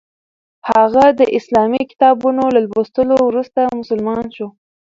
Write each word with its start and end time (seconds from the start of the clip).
هغه 0.69 1.05
د 1.19 1.21
اسلامي 1.37 1.81
کتابونو 1.91 2.43
له 2.55 2.59
لوستلو 2.67 3.15
وروسته 3.27 3.59
مسلمان 3.79 4.25
شو. 4.35 4.47